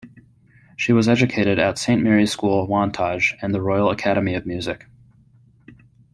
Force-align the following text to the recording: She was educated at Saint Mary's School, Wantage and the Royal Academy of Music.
She 0.77 0.93
was 0.93 1.07
educated 1.07 1.59
at 1.59 1.77
Saint 1.77 2.01
Mary's 2.01 2.31
School, 2.31 2.65
Wantage 2.65 3.37
and 3.39 3.53
the 3.53 3.61
Royal 3.61 3.91
Academy 3.91 4.33
of 4.33 4.47
Music. 4.47 4.87